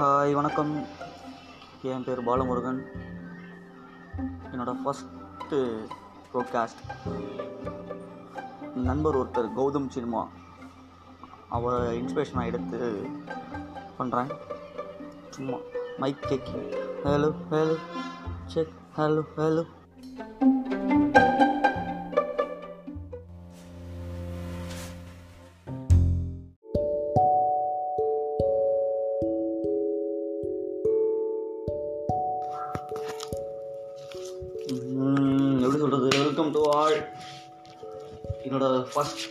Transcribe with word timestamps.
Hi 0.00 0.32
வணக்கம். 0.32 0.86
என் 1.82 2.04
பேர் 2.04 2.24
பாலமுருகன். 2.24 2.78
என்னோட 4.52 4.74
ஃபஸ்ட்டு 4.82 5.58
ப்ரோட்காஸ்ட் 6.32 6.80
நண்பர் 8.74 9.16
ஒருத்தர் 9.16 9.48
கௌதம் 9.56 9.88
சினிமா 9.88 10.28
அவரை 11.48 12.02
இன்ஸ்பிரேஷனாக 12.02 12.44
எடுத்து 12.44 13.08
பண்ணுறேன் 13.98 14.30
சும்மா 15.30 15.58
mic 15.98 16.26
checking 16.28 16.66
hello 17.04 17.34
hello 17.50 17.76
check 18.46 18.72
hello 18.96 19.24
hello 19.36 19.64
வாழ் 36.70 36.98
என்னோட 38.44 38.66
ஃபஸ்ட் 38.94 39.22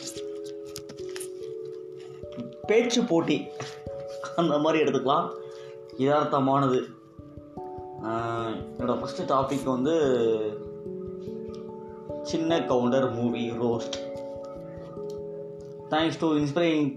பேச்சு 2.68 3.04
போட்டி. 3.04 3.38
அந்த 4.36 4.58
மாதிரி 4.58 4.84
எடுத்துக்கலாம். 4.84 5.28
யதார்த்தமானது. 5.98 6.80
என்னோட 8.78 8.94
ஃபஸ்ட்டு 9.00 9.30
டாபிக் 9.32 9.64
வந்து 9.64 9.96
Chinna 12.24 12.60
Gounder 12.66 13.08
movie 13.12 13.44
roast 13.52 13.98
thanks 15.90 16.20
to 16.20 16.28
inspiring 16.34 16.88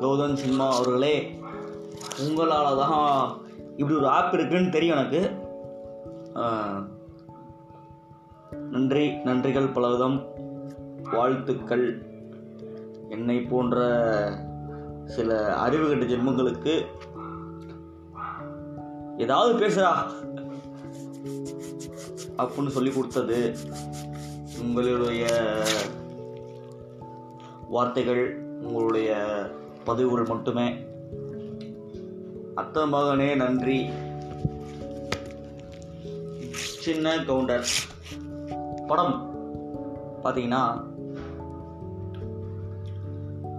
Gautham 0.00 0.34
cinema 0.34 0.66
அவர்களே 0.74 1.16
உங்களால் 2.18 2.78
தான் 2.78 3.42
இப்படி 3.76 3.98
ஒரு 3.98 4.08
ஆப் 4.08 4.34
இருக்குன்னு 4.34 4.70
தெரியும் 4.70 4.98
எனக்கு. 4.98 5.22
நன்றி 8.72 9.10
நன்றிகள் 9.10 9.72
பலவிதம். 9.72 10.26
வாழ்த்துக்கள். 11.12 12.02
என்னை 13.08 13.40
போன்ற 13.40 13.78
சில 15.06 15.56
அறிவுகட்ட 15.66 16.06
ஜென்மங்களுக்கு 16.06 16.86
ஏதாவது 19.18 19.66
பேசுறா 19.66 19.92
அப்படின்னு 22.38 22.68
சொல்லி 22.68 22.92
கொடுத்தது 22.92 23.56
உங்களுடைய 24.60 25.26
வார்த்தைகள் 27.68 28.42
உங்களுடைய 28.42 29.16
பதிவுகள் 29.84 30.26
மட்டுமே. 30.26 30.68
அத்த 32.56 32.86
மகனே 32.86 33.36
நன்றி. 33.36 33.90
சின்ன 36.54 37.24
கவுண்டர். 37.24 37.90
படம் 38.92 39.14
பார்த்தீங்கன்னா 40.22 40.62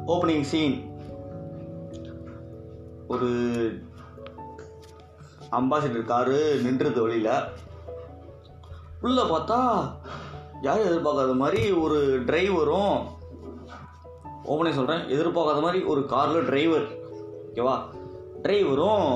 ஓப்பனிங் 0.07 0.41
சீன் 0.41 0.77
ஒரு 3.07 3.29
அம்பாசிடர் 5.51 6.05
காரு 6.05 6.37
நின்றுது 6.63 7.01
வழியில் 7.01 7.33
உள்ளே 9.01 9.21
பார்த்தா 9.23 9.59
யாரும் 10.61 10.87
எதிர்பார்க்காத 10.87 11.35
மாதிரி 11.35 11.71
ஒரு 11.73 11.97
டிரைவரும் 12.25 12.95
ஓப்பனே 14.45 14.73
சொல்கிறேன் 14.73 15.03
எதிர்பார்க்காத 15.09 15.61
மாதிரி 15.61 15.83
ஒரு 15.83 16.05
காரில் 16.05 16.45
டிரைவர் 16.45 16.87
ஓகேவா 17.47 17.75
டிரைவரும் 18.41 19.07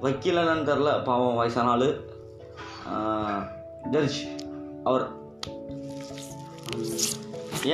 வக்கீலன்னு 0.00 0.68
தெரில 0.68 1.04
பாவம் 1.04 1.34
வயசான 1.34 1.70
ஆள். 1.70 1.88
ஜட்ஜ் 3.90 4.18
அவர் 4.88 5.04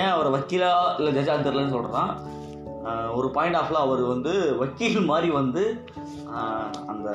ஏன் 0.00 0.12
அவர் 0.14 0.32
வக்கீலா 0.34 0.70
இல்லை 0.98 1.12
ஜட்ஜாக 1.16 1.40
தெரிலன்னு 1.46 1.74
சொல்கிறான் 1.76 2.12
ஒரு 3.18 3.28
பாயிண்ட் 3.36 3.56
ஆஃப்ல 3.56 3.80
அவர் 3.86 4.02
வந்து 4.12 4.32
வக்கீல் 4.60 4.98
மாதிரி 5.10 5.30
வந்து 5.38 5.62
அந்த 6.92 7.08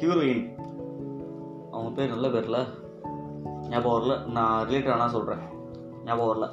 ஹீரோயின் 0.00 0.44
அவங்க 1.72 1.90
பேர் 1.96 2.14
நல்ல 2.14 2.28
பேர்ல? 2.28 2.58
ஞாபகம் 3.72 3.96
வரல? 3.96 4.14
நான் 4.36 4.68
ரிலேட்டட் 4.68 4.92
ஆனால் 4.92 5.14
சொல்கிறேன் 5.16 5.44
ஞாபகம் 6.04 6.30
வரல. 6.32 6.46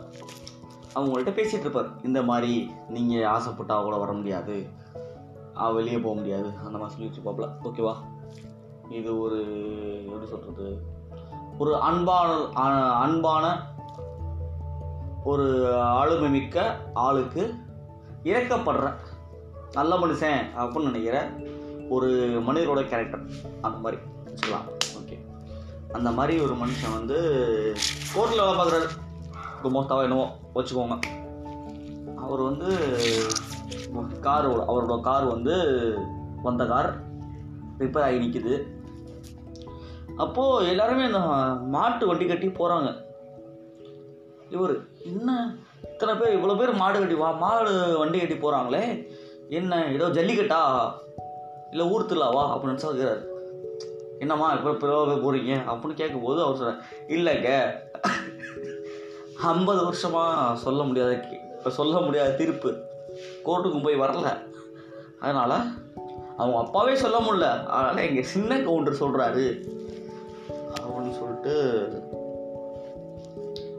அவங்கள்ட்ட 0.96 1.32
பேசிகிட்டு 1.38 1.66
இருப்பார். 1.66 1.90
இந்த 2.04 2.20
மாதிரி 2.30 2.54
நீங்கள் 2.96 3.30
ஆசைப்பட்டு 3.36 3.78
கூட 3.84 3.96
வர 4.04 4.12
முடியாது. 4.20 4.58
வெளியே 5.74 5.98
போக 5.98 6.16
முடியாது. 6.20 6.50
அந்த 6.66 6.78
மாதிரி 6.78 6.96
சொல்லிட்டு 6.96 7.20
இருப்பாப்ல. 7.22 7.48
ஓகேவா 7.68 7.94
இது 8.98 9.12
ஒரு 9.26 9.40
எப்படி 10.06 10.28
சொல்கிறது 10.34 10.68
ஒரு 11.58 11.74
அன்பான 11.80 12.30
அன்பான 12.94 13.46
ஒரு 15.24 15.46
ஆளுமை 15.82 16.30
மிக்க 16.30 16.78
ஆளுக்கு 16.94 17.44
இறக்கப்படுற 18.24 18.88
நல்ல 19.74 19.96
மனுஷன் 19.96 20.42
அப்படின்னு 20.56 20.90
நினைக்கிற 20.90 21.18
ஒரு 21.90 22.10
மனிதரோட 22.48 22.82
கேரக்டர் 22.88 23.24
அந்த 23.62 23.78
மாதிரி. 23.78 24.02
சொல்லலாம் 24.34 24.68
ஓகே 25.00 25.18
அந்த 25.92 26.12
மாதிரி 26.12 26.34
ஒரு 26.44 26.54
மனுஷன் 26.54 26.96
வந்து 26.98 27.18
கோர்ட்டில் 28.16 28.42
வேலை 28.42 28.56
பார்க்குறாரு. 28.60 28.88
குமோஸ்தாவா 29.64 30.02
என்னவோ 30.02 30.28
வச்சுக்கோங்க. 30.56 30.98
அவர் 32.16 32.42
வந்து 32.42 32.70
கார் 34.22 34.48
அவரோட 34.72 35.02
கார் 35.02 35.24
வந்து 35.24 35.56
வந்த 36.44 36.66
கார் 36.66 36.90
ரிப்பேர் 37.80 38.08
ஆகி 38.08 38.18
நிற்கிது 38.18 38.56
அப்போது 40.24 40.68
எல்லாருமே 40.68 41.06
இந்த 41.06 41.20
மாட்டு 41.76 42.08
வண்டி 42.08 42.26
கட்டி 42.26 42.48
போகிறாங்க 42.48 42.90
இவர் 44.50 44.74
என்ன? 45.12 45.30
இத்தனை 45.92 46.14
பேர் 46.16 46.36
இவ்வளோ 46.38 46.58
பேர் 46.60 46.80
மாடு 46.82 47.00
கட்டி 47.00 47.16
வா 47.16 47.32
மாடு 47.44 47.72
வண்டி 48.00 48.18
கட்டி 48.20 48.36
போகிறாங்களே 48.36 48.84
என்ன 49.50 49.80
ஏதோ 49.96 50.08
ஜல்லிக்கட்டா? 50.08 50.62
இல்லை 51.72 51.86
ஊர் 51.94 52.08
திருவிழாவா 52.10 52.44
அப்படின்னு 52.54 52.84
சொல்கிறார் 52.86 53.24
என்னம்மா 54.20 54.54
இப்போ 54.54 54.72
பிறகு 54.74 55.16
போகிறீங்க 55.24 55.54
அப்படின்னு 55.72 56.00
கேட்கும்போது 56.02 56.40
அவர் 56.44 56.60
சொல்கிறார் 56.60 56.82
இல்லைங்க. 57.08 57.50
ஐம்பது 59.52 59.82
வருஷமாக 59.86 60.56
சொல்ல 60.56 60.84
முடியாத 60.84 61.14
இப்போ 61.58 61.70
சொல்ல 61.70 62.00
முடியாத 62.00 62.36
தீர்ப்பு. 62.36 62.72
கோர்ட்டுக்கும் 63.46 63.86
போய் 63.88 64.02
வரல. 64.04 64.28
அதனால் 65.20 65.58
அவங்க 66.38 66.58
அப்பாவே 66.58 66.96
சொல்ல 66.96 67.18
முடியல. 67.20 67.48
அதனால் 67.76 68.06
எங்கள் 68.08 68.32
சின்ன 68.34 68.62
கவுண்டர் 68.62 69.02
சொல்கிறாரு 69.02 69.46
அப்படின்னு 71.16 71.42
சொல்லிட்டு 71.42 71.56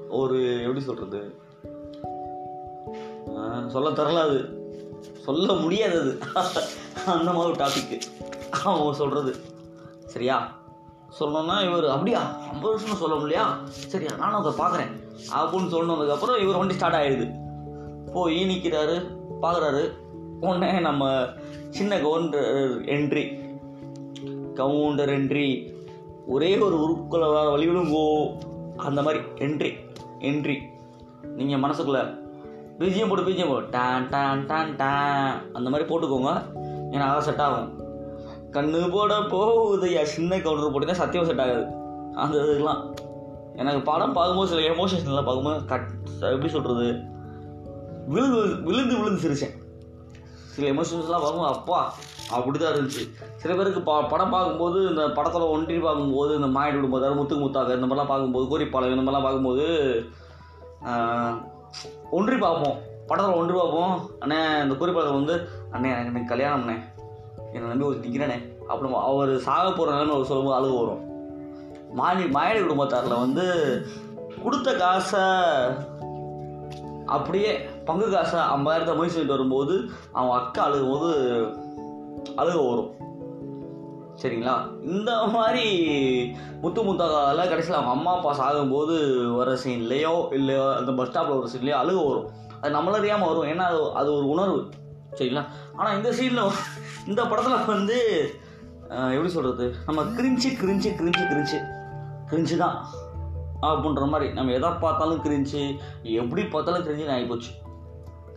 ஒரு 0.09 0.63
எப்படி 0.63 0.81
சொல்கிறது 0.81 1.35
சொல்ல 3.69 3.91
தரல 3.91 4.21
அது 4.21 4.39
சொல்ல 5.25 5.53
முடியாது 5.53 5.99
அது 5.99 6.19
அந்த 7.07 7.33
மாதிரி 7.33 7.53
ஒரு 7.53 7.65
டாபிக்கு 7.65 8.01
அவங்க 8.65 8.93
சொல்கிறது 8.95 9.35
சரியா? 10.07 10.61
சொல்லணும்னா 11.21 11.69
இவர் 11.69 11.85
அப்படியா? 11.85 12.41
ஐம்பது 12.53 12.75
வருஷம் 12.75 12.97
சொல்ல 12.97 13.15
முடியா 13.15 13.59
சரி 13.67 14.07
நானும் 14.19 14.45
அதை 14.45 14.67
பார்க்குறேன். 14.67 14.91
அப்படின்னு 15.37 15.73
சொன்னதுக்கப்புறம் 15.73 16.43
இவர் 16.43 16.57
வண்டி 16.57 16.75
ஸ்டார்ட் 16.75 16.95
ஆகிடுது 16.95 17.35
போய் 18.13 18.45
நிற்கிறாரு 18.45 19.07
பார்க்குறாரு 19.43 19.93
உடனே 20.41 20.81
நம்ம 20.81 21.25
சின்ன 21.71 22.01
கவுண்டர் 22.01 22.81
என்ட்ரி 22.81 23.55
கவுண்டர் 24.55 25.09
என்ட்ரி 25.09 25.76
ஒரே 26.27 26.59
ஒரு 26.59 26.77
உருக்குள்ள 26.85 27.25
வழிவிடுங்கோ 27.55 28.05
அந்த 28.77 29.01
மாதிரி 29.03 29.21
என்ட்ரி 29.45 29.71
என்ட்ரி 30.29 30.57
நீங்கள் 31.39 31.63
மனசுக்குள்ள 31.65 32.01
பிஜிஎம் 32.79 33.09
போட்டு 33.09 33.27
பிஜிஎம் 33.27 33.49
போடு. 33.49 33.67
டான் 33.71 34.09
டான் 34.09 34.47
டான் 34.47 34.73
டான். 34.77 35.53
அந்த 35.53 35.71
மாதிரி 35.71 35.89
போட்டுக்கோங்க. 35.89 36.33
ஏன்னா 36.93 37.05
அதான் 37.07 37.27
செட் 37.29 37.43
ஆகும். 37.45 37.69
கண்ணு 38.51 38.91
போட 38.91 39.15
போகுது. 39.23 39.87
ஐயா 39.87 40.05
சின்ன 40.05 40.39
கவுண்டர் 40.39 40.73
போட்டிங்கன்னா 40.75 41.01
சத்தியம் 41.03 41.27
செட் 41.27 41.41
ஆகாது. 41.41 41.65
அந்த 42.15 42.37
இதுக்கெலாம் 42.39 42.83
எனக்கு 43.57 43.81
படம் 43.81 44.13
பார்க்கும்போது 44.13 44.51
சில 44.51 44.61
எமோஷன்ஸ்லாம் 44.73 45.29
பார்க்கும்போது 45.29 45.65
கட் 45.65 45.89
எப்படி 46.21 46.49
சொல்கிறது 46.49 46.89
விழுந்து 48.09 48.41
விழுந்து 48.63 48.95
விழுந்து 48.99 49.25
சிரிச்சேன். 49.25 49.55
சில 50.55 50.69
எமோஷன்ஸ்லாம் 50.73 51.25
பார்க்கும்போது 51.25 51.55
அப்பா 51.55 51.81
அப்படி 52.35 52.57
தான் 52.59 52.73
இருந்துச்சு. 52.75 53.03
சில 53.43 53.51
பேருக்கு 53.55 53.81
ப 53.89 53.93
படம் 54.13 54.33
பார்க்கும்போது 54.35 54.79
இந்த 54.91 55.03
படத்தில் 55.19 55.53
ஒன்றி 55.55 55.77
பார்க்கும்போது 55.85 56.33
இந்த 56.39 56.49
மாயிடு 56.57 56.79
விடும்போது 56.79 57.19
முத்துக்கு 57.19 57.45
முத்தாக 57.45 57.77
இந்த 57.79 57.87
மாதிரிலாம் 57.87 58.13
பார்க்கும்போது 58.13 58.51
கோரிப்பாளையம் 58.53 58.97
இந்த 58.97 59.05
மாதிரிலாம் 59.07 59.27
பார்க்கும்போது 59.27 59.67
ஒன்றி 62.19 62.37
பார்ப்போம். 62.45 62.77
படத்தில் 63.11 63.39
ஒன்றி 63.41 63.55
பார்ப்போம். 63.59 63.95
அண்ணே 64.23 64.39
இந்த 64.65 64.75
குறிப்பாளர் 64.81 65.19
வந்து 65.21 65.35
அண்ணே 65.75 65.91
எனக்கு 65.93 66.13
இன்னைக்கு 66.13 66.33
கல்யாணம் 66.33 66.63
அண்ணே 66.63 66.77
என்னை 67.53 67.67
நம்பி 67.71 67.89
ஒரு 67.89 67.99
நிற்கிறேனே 68.05 68.39
அப்புறம் 68.71 68.97
அவர் 69.09 69.33
சாக 69.47 69.67
போகிற 69.71 69.93
நிலைமை 69.95 70.15
அவர் 70.15 70.31
சொல்லும்போது 70.31 70.59
அழுகு 70.59 70.81
வரும். 70.81 71.03
மாணி 71.99 72.25
மாயடி 72.37 72.61
குடும்பத்தாரில் 72.63 73.23
வந்து 73.25 73.45
கொடுத்த 74.45 74.71
காசை 74.81 75.23
அப்படியே 77.17 77.51
பங்கு 77.89 78.07
காசை 78.15 78.39
ஐம்பதாயிரத்தை 78.55 78.95
முயற்சி 78.97 79.25
வரும்போது 79.35 79.75
அவன் 80.19 80.37
அக்கா 80.41 80.61
அழுகும்போது 80.67 81.11
அழுக 82.35 82.71
வரும். 82.71 82.91
சரிங்களா? 84.23 84.55
இந்த 84.83 85.27
மாதிரி 85.27 85.65
முத்து 86.61 86.83
முத்தகால 86.83 87.49
கடைசியில் 87.49 87.79
அவங்க 87.79 87.95
அம்மா 87.97 88.13
அப்பா 88.17 88.31
சாகும்போது 88.41 88.95
வர 89.35 89.59
சீன்லேயோ 89.65 90.33
இல்லை 90.33 90.55
அந்த 90.77 90.93
பஸ் 90.93 91.09
ஸ்டாப்பில் 91.09 91.39
வர 91.39 91.49
சீன்லேயோ 91.55 91.81
அழுக 91.83 92.09
வரும். 92.09 92.29
அது 92.61 92.77
நம்மள 92.77 92.91
அறியாமல் 92.91 93.29
வரும். 93.29 93.49
ஏன்னா 93.53 93.65
அது 93.71 93.93
அது 93.93 94.09
ஒரு 94.15 94.29
உணர்வு. 94.29 94.61
சரிங்களா? 95.19 95.45
ஆனால் 95.77 95.97
இந்த 95.97 96.13
சீனில் 96.13 96.53
இந்த 97.07 97.27
படத்தில் 97.27 97.67
வந்து 97.67 97.99
எப்படி 98.89 99.29
சொல்கிறது 99.29 99.75
நம்ம 99.87 100.03
cringe 100.03 100.51
cringe 100.63 100.91
cringe 101.01 101.23
cringe. 101.33 101.59
Cringe 102.31 102.57
தான் 102.57 102.85
அப்படின்ற 103.61 104.07
மாதிரி. 104.09 104.33
நம்ம 104.33 104.53
எதை 104.53 104.71
பார்த்தாலும் 104.71 105.23
கிரிஞ்சு 105.23 105.79
எப்படி 106.03 106.45
பார்த்தாலும் 106.45 106.87
கிரிஞ்சுன்னு 106.87 107.17
ஆகிப்போச்சு. 107.17 107.53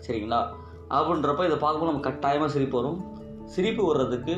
சரிங்களா? 0.08 0.42
அப்படின்றப்ப 0.90 1.46
இதை 1.46 1.58
பார்க்கும்போது 1.58 1.92
நம்ம 1.92 2.06
கட்டாயமாக 2.10 2.52
சிரிப்பு 2.52 2.78
வரும். 2.82 3.00
சிரிப்பு 3.54 3.84
வர்றதுக்கு 3.86 4.34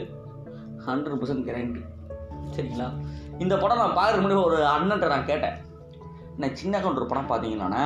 ஹண்ட்ரட் 0.87 1.19
பர்சன்ட் 1.21 1.47
கேரண்டி 1.47 1.81
சரிங்களா? 2.55 2.87
இந்த 3.39 3.57
படம் 3.57 3.81
நான் 3.81 3.97
பார்க்குற 3.97 4.17
முன்னாடி 4.17 4.43
ஒரு 4.43 4.57
அண்ணன்ட்ட 4.73 5.07
நான் 5.07 5.25
கேட்டேன். 5.25 5.57
நான் 6.37 6.55
சின்ன 6.55 6.81
ஒரு 6.91 7.05
படம் 7.05 7.29
பார்த்தீங்களாண்ணே? 7.29 7.85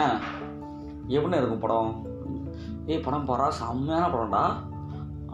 எப்படி 1.07 1.37
இருக்கும் 1.37 1.63
படம்? 1.65 1.91
ஏய் 2.85 3.03
படம் 3.07 3.27
பாரா 3.27 3.47
செம்மையான 3.59 4.05
படம்டா. 4.13 4.43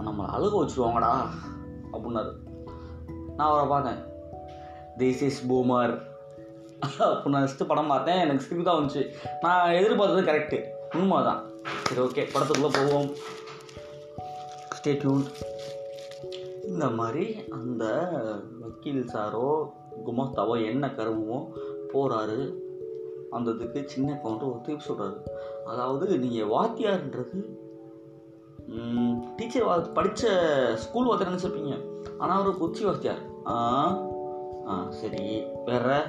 நம்மளை 0.06 0.28
அழுக 0.36 0.56
வச்சுருவாங்கடா 0.62 1.12
அப்படின்னாரு. 1.94 2.32
நான் 3.38 3.50
அவரை 3.50 3.68
பார்த்தேன். 3.68 4.00
திஸ் 4.98 5.22
இஸ் 5.28 5.42
பூமர் 5.50 5.94
அப்போ 6.80 7.30
நான் 7.30 7.44
ஃபஸ்ட்டு 7.44 7.70
படம் 7.72 7.92
பார்த்தேன். 7.94 8.20
எனக்கு 8.20 8.44
சிரிப்பு 8.44 8.66
தான் 8.70 8.80
வந்துச்சு. 8.80 9.04
நான் 9.42 9.76
எதிர்பார்த்தது 9.80 10.30
கரெக்டு 10.32 10.60
உண்மை 10.98 11.24
தான் 11.24 11.42
சரி 11.84 12.02
ஓகே 12.08 12.24
படத்துக்குள்ளே 12.34 12.72
போவோம். 12.78 13.10
ஸ்டே 14.78 14.94
டியூன் 15.02 15.26
இந்த 16.71 16.89
மாதிரி 16.89 17.25
அந்த 17.50 17.83
வக்கீல் 18.62 19.09
சாரோ 19.13 19.47
குமாஸ்தாவோ 20.06 20.65
என்ன 20.65 20.88
கருவமோ 20.88 21.39
போகிறாரு 21.94 22.53
அந்த 23.29 23.51
இதுக்கு 23.51 23.83
சின்ன 23.85 24.19
கவுண்டர் 24.23 24.50
ஒரு 24.50 24.62
திருப்பி 24.62 24.85
சொல்கிறாரு 24.88 25.18
அதாவது 25.65 26.19
நீங்கள் 26.19 26.51
வாத்தியார்ன்றது 26.56 27.39
டீச்சர் 29.35 29.63
வா 29.63 29.75
படித்த 29.94 30.31
ஸ்கூல் 30.75 31.06
வாத்தியார் 31.06 31.33
நினச்சிருப்பீங்க 31.33 31.73
ஆனால் 32.18 32.39
அவர் 32.41 32.59
கொச்சி 32.62 32.83
வாத்தியார். 32.83 33.21
ஆ 33.45 33.56
ஆ 34.68 34.85
சரி 34.89 35.44
வேற. 35.65 36.07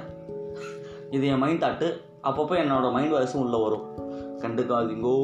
இது 1.09 1.27
என் 1.27 1.37
மைண்ட் 1.37 1.63
தாட்டு 1.63 1.87
அப்பப்போ 2.23 2.55
என்னோட 2.63 2.91
மைண்ட் 2.91 3.13
வாய்ஸும் 3.13 3.43
உள்ளே 3.43 3.61
வரும். 3.61 3.85
கண்டுக்காதீங்கோ. 4.37 5.15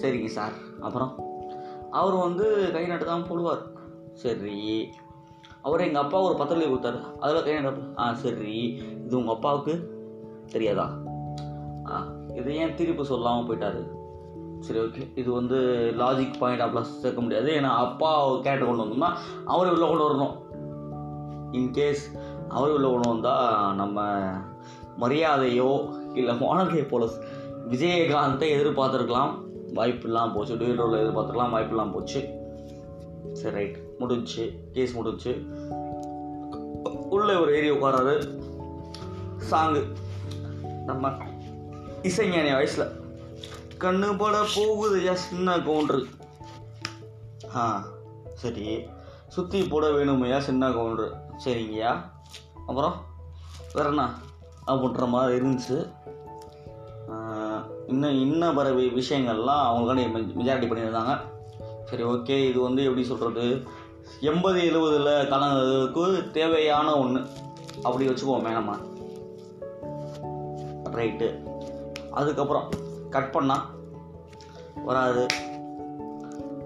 சரிங்க 0.00 0.26
சார். 0.26 0.56
அப்புறம் 0.80 1.12
அவர் 1.90 2.14
வந்து 2.14 2.70
கை 2.72 2.86
நட்டு 2.86 3.04
தான் 3.04 3.26
போடுவார். 3.30 3.62
சரி. 4.14 4.90
அவர் 5.62 5.80
எங்கள் 5.80 6.02
அப்பா 6.02 6.20
ஒரு 6.20 6.34
பத்திரிகை 6.34 6.68
கொடுத்தாரு. 6.72 7.00
அதில் 7.20 7.42
கை 7.42 7.72
ஆ 7.98 8.14
சரி. 8.14 8.54
இது 9.04 9.16
உங்கள் 9.16 9.34
அப்பாவுக்கு 9.34 9.74
தெரியாதா? 10.52 10.86
ஆ 11.86 12.06
இது 12.34 12.56
ஏன் 12.56 12.74
திருப்பி 12.74 13.04
சொல்லாமல் 13.04 13.46
போயிட்டாரு? 13.46 13.82
சரி 14.60 14.78
ஓகே 14.78 15.02
இது 15.14 15.32
வந்து 15.32 15.58
லாஜிக் 15.98 16.38
பாயிண்ட் 16.38 16.60
அப்படிலாம் 16.60 16.90
சேர்க்க 17.02 17.20
முடியாது. 17.20 17.52
ஏன்னா 17.52 17.72
அப்பா 17.84 18.10
கேரக்டர் 18.36 18.68
கொண்டு 18.68 18.84
வந்தோம்னா 18.84 19.10
அவரை 19.44 19.72
உள்ள 19.72 19.86
கொண்டு 19.86 20.06
வரணும். 20.08 20.34
இன்கேஸ் 21.52 22.04
அவர் 22.48 22.70
உள்ள 22.70 22.88
கொண்டு 22.88 23.08
வந்தால் 23.08 23.74
நம்ம 23.74 24.02
மரியாதையோ 25.00 25.70
இல்லை 26.14 26.34
மாணவியை 26.34 26.88
போல 26.88 27.04
விஜயகாந்தை 27.70 28.48
எதிர்பார்த்துருக்கலாம். 28.56 29.32
வாய்ப்பு 29.74 30.06
இல்லாமல் 30.06 30.34
போச்சு. 30.34 30.54
டூயட் 30.54 30.96
எதிர்பார்த்துருக்கலாம். 31.04 31.50
வாய்ப்பு 31.50 31.74
இல்லாமல் 31.74 31.92
போச்சு. 31.92 32.28
சரி 33.32 33.54
ரைட் 33.54 33.83
முடிஞ்சு 33.98 34.68
கேஸ் 34.72 34.98
முடிஞ்சுச்சு 34.98 35.46
உள்ளே 37.08 37.34
ஒரு 37.34 37.56
ஏரியா 37.56 37.72
உட்காராரு 37.72 38.42
சாங்கு. 39.50 39.84
நம்ம 40.84 41.08
இசைஞானி 42.02 42.52
வயசில். 42.52 43.02
கண்ணு 43.78 44.18
பட 44.18 44.44
போகுது 44.54 44.98
ஐயா 44.98 45.14
சின்ன 45.14 45.56
கவுண்டரு. 45.56 46.04
ஆ 47.56 47.84
சரி. 48.34 48.84
சுற்றி 49.28 49.62
போட 49.62 49.88
வேணுமையா 49.88 50.38
சின்ன 50.38 50.68
கவுண்டரு. 50.68 51.10
சரிங்கய்யா. 51.44 52.00
அப்புறம் 52.66 52.94
வேற 53.74 53.88
என்ன? 53.88 54.08
அப்படின்ற 54.66 55.08
மாதிரி 55.08 55.46
இருந்துச்சு. 55.46 55.92
இன்னும் 57.86 58.20
இன்னும் 58.20 58.54
வர 58.54 58.70
வி- 58.70 59.02
விஷயங்கள்லாம் 59.02 59.66
அவங்களுக்கான 59.66 60.26
மெஜாரிட்டி 60.38 60.66
பண்ணியிருந்தாங்க. 60.66 61.20
சரி 61.84 62.04
ஓகே. 62.04 62.48
இது 62.48 62.60
வந்து 62.60 62.84
எப்படி 62.84 63.04
சொல்கிறது 63.04 63.62
எண்பது 64.20 64.60
எழுபதில் 64.60 65.28
கலந்ததுக்கு 65.30 66.30
தேவையான 66.30 66.98
ஒன்று 66.98 67.26
அப்படி 67.82 68.08
வச்சுக்குவோமே 68.08 68.52
நம்ம 68.52 68.76
ரைட்டு. 70.90 71.42
அதுக்கப்புறம் 72.10 72.68
கட் 73.10 73.32
பண்ணா 73.32 73.70
வராது. 74.84 75.26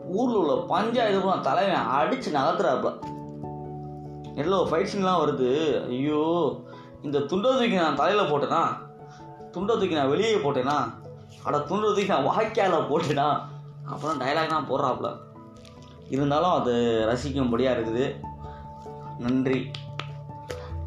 ஊரில் 0.09 0.37
உள்ள 0.37 0.65
பஞ்சாயத்து 0.69 1.41
தலைவன் 1.41 1.87
அடித்து 1.87 2.31
நகர்த்துறாப்ப 2.31 2.93
எல்லோ 4.35 4.59
ஃபைட்ஸிங்லாம் 4.71 5.21
வருது. 5.23 5.51
ஐயோ 5.89 6.55
இந்த 7.03 7.21
துண்டை 7.21 7.51
தூக்கி 7.51 7.75
நான் 7.75 7.97
தலையில் 7.97 8.33
போட்டேனா? 8.33 8.67
துண்டை 9.51 9.79
தூக்கி 9.79 9.95
நான் 9.95 10.09
வெளியே 10.09 10.35
போட்டேனா? 10.35 10.93
அட 11.43 11.59
துண்டை 11.59 11.89
தூக்கி 11.89 12.07
நான் 12.07 12.27
வாய்க்கால 12.27 12.77
போட்டேனா? 12.89 13.39
அப்புறம் 13.87 14.21
டைலாக் 14.21 14.47
தான் 14.47 14.69
போடுறாப்புல 14.71 15.17
இருந்தாலும் 16.15 16.57
அது 16.59 16.75
ரசிக்கும்படியாக 17.11 17.77
இருக்குது. 17.79 18.07
நன்றி 19.19 19.59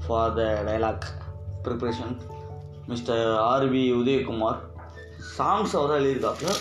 for 0.04 0.34
the 0.34 0.42
dialogue 0.68 1.08
preparation 1.64 2.14
mister 2.88 3.28
R V 3.52 3.84
Udhayakumar 4.00 4.60
songs 5.38 5.76
அவர் 5.80 5.96
எழுதியிருக்காப்புல 5.98 6.52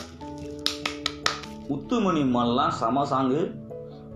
முத்துமணி 1.69 2.23
மாலெலாம் 2.35 2.77
செம 2.81 3.05
சாங்கு 3.13 3.41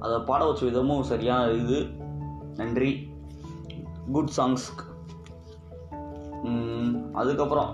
அதை 0.01 0.17
பாட 0.29 0.41
வச்ச 0.45 0.67
விதமும் 0.67 1.09
சரியாக 1.11 1.51
இருக்குது. 1.51 1.81
நன்றி. 2.57 2.91
குட் 4.13 4.33
சாங்ஸ் 4.37 4.67
அதுக்கப்புறம் 7.13 7.71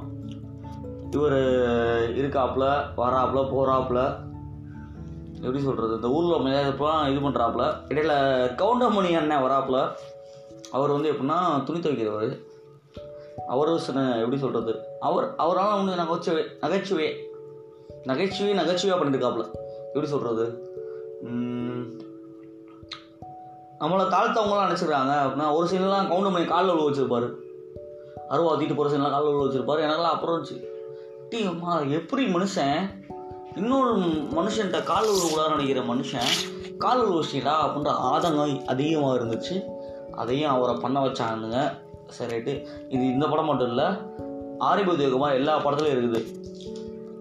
இவர் 1.11 1.39
இருக்காப்புல 2.21 2.67
வராப்புல 3.01 3.41
போகிறாப்புல 3.53 4.01
எப்படி 5.43 5.63
சொல்கிறது 5.65 5.95
இந்த 5.95 6.09
ஊரில் 6.09 6.45
மேலாம் 6.45 7.11
இது 7.11 7.21
பண்ணுறாப்புல 7.27 7.65
இடையில 7.89 8.15
கவுண்டமணி 8.61 9.17
அண்ணன் 9.17 9.43
வராப்புல. 9.43 9.79
அவர் 10.71 10.91
வந்து 10.91 11.13
எப்படின்னா 11.13 11.39
துணி 11.65 11.79
துவைக்கிறவர். 11.79 12.33
அவர் 13.49 13.71
சின்ன 13.79 14.19
எப்படி 14.19 14.39
சொல்கிறது 14.39 14.73
அவர் 15.01 15.27
அவரால் 15.37 15.77
வந்து 15.77 15.95
நகைச்சுவை 15.97 16.43
நகைச்சுவை 16.61 17.09
நகைச்சுவை 18.05 18.53
நகைச்சுவையாக 18.55 19.05
பண்ணியிருக்காப்புல 19.05 19.47
எப்படி 19.87 20.07
சொல்கிறது 20.07 20.45
நம்மளை 23.81 24.05
தாழ்த்தவங்களாம் 24.15 24.71
நினச்சிருக்காங்க 24.71 25.13
அப்படின்னா 25.25 25.55
ஒரு 25.55 25.67
சீன்லாம் 25.67 26.09
கவுண்டமணி 26.11 26.47
காலில் 26.47 26.73
உள்ள 26.73 26.85
வச்சிருப்பாரு. 26.89 27.29
அருவா 28.31 28.59
தீட்டு 28.59 28.75
போகிற 28.75 28.97
சீன்லாம் 28.97 29.11
காலில் 29.11 29.33
உள்ள 29.33 29.45
வச்சுருப்பாரு. 29.45 29.87
எனக்கெல்லாம் 29.87 30.17
அப்புறம் 30.17 30.35
இருந்துச்சு. 30.37 30.59
டீ 31.31 31.47
அம்மா 31.47 31.81
எப்படி 31.81 32.25
மனுஷன்? 32.35 33.00
இன்னொரு 33.57 33.97
மனுஷன்ட்ட 34.31 34.83
கால் 34.83 35.09
விழக்கூடாதுன்னு 35.09 35.57
நினைக்கிற 35.57 35.81
மனுஷன் 35.81 36.33
கால் 36.79 37.05
உள்ள 37.05 37.25
அப்படின்ற 37.47 37.93
ஆதங்கம் 38.13 38.65
அதிகமாக 38.65 39.25
இருந்துச்சு. 39.25 39.65
அதையும் 40.11 40.51
அவரை 40.51 40.77
பண்ண 40.77 41.05
வச்சானுங்க. 41.05 41.79
சரி 42.07 42.37
ரைட்டு. 42.37 42.67
இது 42.89 43.07
இந்த 43.07 43.29
படம் 43.29 43.45
மட்டும் 43.45 43.69
இல்லை 43.69 43.85
ஆரிபு 44.59 45.33
எல்லா 45.33 45.65
படத்துலையும் 45.65 46.01
இருக்குது. 46.01 46.39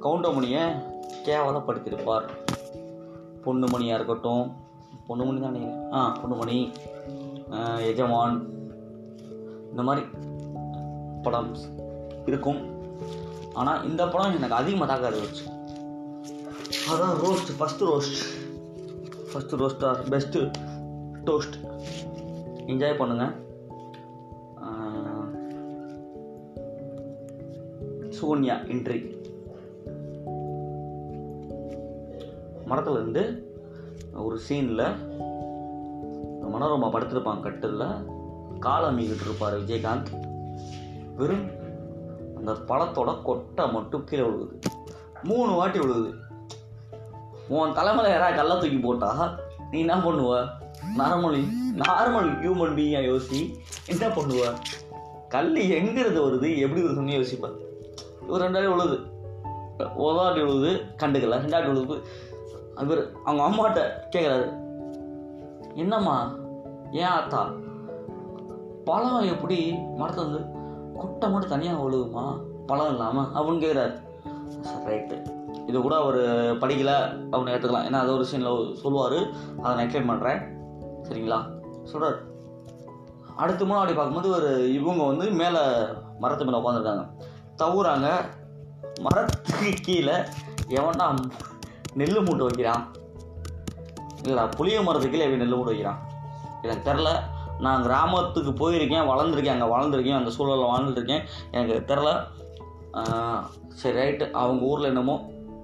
கவுண்டமணியை 0.02 0.84
கேவலப்படுத்தியிருப்பார். 1.26 2.30
பொண்ணுமணியாக 3.46 3.94
இருக்கட்டும் 3.94 4.56
பொண்ணுமணி 5.10 5.40
தானே 5.40 5.70
ஆ 5.92 6.18
பொண்ணுமணி 6.24 6.72
எஜமான் 7.80 8.50
இந்த 9.70 9.82
மாதிரி 9.82 10.06
படம் 11.24 11.56
இருக்கும். 12.26 12.78
ஆனால் 13.54 13.84
இந்த 13.84 14.08
படம் 14.08 14.36
எனக்கு 14.36 14.56
அதிகமாக 14.56 14.94
தாக்க 14.94 15.18
இருந்துச்சு 15.18 15.58
அதான் 16.70 17.16
roast 17.24 17.52
first 17.60 17.88
roast 17.92 18.20
first 19.32 19.60
roaster 19.62 20.00
best 20.10 20.42
toast 21.24 21.56
enjoy 22.68 23.00
பண்ணுங்கள் 23.00 23.36
சோனியா 28.10 28.56
என்ட்ரி 28.56 29.18
மரத்துலேருந்து 32.70 33.44
ஒரு 34.14 34.40
சீனில் 34.40 34.86
மனோரமா 36.54 36.90
படுத்திருப்பாங்க 36.94 37.40
கட்டில் 37.40 37.84
காலை 38.60 38.90
மீகிட்டு 38.96 39.22
இருப்பார் 39.22 39.60
விஜயகாந்த். 39.60 40.10
வெறும் 41.16 41.50
அந்த 42.36 42.52
பழத்தோட 42.52 43.22
கொட்டை 43.22 43.72
மட்டும் 43.72 44.04
கீழே 44.04 44.24
விழுகுது. 44.24 44.60
மூணு 45.24 45.52
வாட்டி 45.52 45.80
விழுகுது. 45.80 46.14
உன் 47.50 47.74
தலைமையில் 47.74 48.12
யாராவது 48.12 48.38
கல்லை 48.38 48.60
தூக்கி 48.60 48.78
போட்டா 48.78 49.36
நீ 49.72 49.80
என்ன 49.80 49.96
பண்ணுவ? 49.96 50.34
நார்மல் 50.98 51.40
நார்மல் 51.76 52.30
ஹியூமன் 52.42 52.76
பீயிங்கா 52.78 53.02
யோசி 53.02 53.40
என்ன 53.88 54.08
பண்ணுவ? 54.08 54.54
கல் 55.30 55.56
எங்கிறது 55.56 56.20
வருது? 56.20 56.58
எப்படி 56.58 56.82
வருதுன்னு 56.82 57.18
யோசிப்பேன் 57.20 57.58
இவர் 58.28 58.42
ரெண்டாயிரம் 58.42 58.74
உழுது 58.74 59.00
ஒதாட்டி 59.80 60.42
உழுது 60.42 60.72
கண்டுக்கல. 60.98 61.38
ரெண்டாயிரம் 61.38 61.68
உழுது 61.68 62.04
அவர் 62.76 63.12
அவங்க 63.26 63.44
அம்மாட்ட 63.48 63.80
கேட்குறாரு 64.16 64.48
என்னம்மா 65.76 66.36
ஏன் 66.92 67.06
ஆத்தா? 67.06 67.52
பழம் 68.86 69.22
எப்படி 69.22 69.72
மரத்துல 69.72 70.16
வந்து 70.16 70.42
குட்டை 70.94 71.30
மட்டும் 71.30 71.50
தனியாக 71.50 71.84
விழுகுமா? 71.84 72.40
பழம் 72.66 72.90
இல்லாமல் 72.90 73.32
அப்படின்னு 73.34 73.64
கேட்குறாரு 73.64 74.08
ரைட்டு 74.90 75.18
இது 75.70 75.78
கூட 75.86 75.96
அவர் 76.04 76.20
படிக்கல 76.62 76.92
அப்படின்னு 77.32 77.54
எடுத்துக்கலாம். 77.54 77.88
ஏன்னா 77.88 78.00
அது 78.04 78.12
ஒரு 78.14 78.26
சீனில் 78.30 78.76
சொல்லுவார். 78.82 79.18
அதை 79.62 79.72
நான் 79.76 79.84
எக்ஸ்பிளைன் 79.86 80.12
பண்ணுறேன் 80.12 80.40
சரிங்களா? 81.08 81.40
சொல்கிறார் 81.92 82.18
அடுத்து 83.42 83.64
முன்னாடி 83.66 83.94
பார்க்கும்போது 83.96 84.30
ஒரு 84.38 84.50
இவங்க 84.74 85.04
வந்து 85.12 85.26
மேலே 85.42 85.62
மரத்து 86.24 86.46
மேலே 86.46 86.60
உட்காந்துருக்காங்க 86.62 87.06
தவுறாங்க. 87.62 88.08
மரத்துக்கு 89.06 89.72
கீழே 89.82 90.16
எவன்டா 90.80 91.06
நெல் 92.00 92.24
மூட்டை 92.26 92.46
வைக்கிறான்? 92.48 92.84
இல்லைடா 94.22 94.46
புளிய 94.58 94.80
மரத்துக்கு 94.88 95.14
கீழே 95.14 95.26
எப்படி 95.28 95.44
நெல் 95.44 95.56
மூட்டை 95.56 95.74
வைக்கிறான்? 95.74 96.02
எனக்கு 96.64 96.88
தெரில 96.90 97.10
நான் 97.66 97.86
கிராமத்துக்கு 97.86 98.52
போயிருக்கேன் 98.60 99.08
வளர்ந்துருக்கேன் 99.12 99.56
அங்கே 99.56 99.70
வளர்ந்துருக்கேன் 99.76 100.20
அந்த 100.20 100.32
சூழலில் 100.36 100.72
வாழ்ந்துருக்கேன் 100.74 101.24
எனக்கு 101.52 101.76
தெரில 101.92 102.10
சரி 103.80 103.96
ரைட்டு 104.00 104.26
அவங்க 104.42 104.70
ஊரில் 104.72 104.92
என்னமோ 104.92 105.16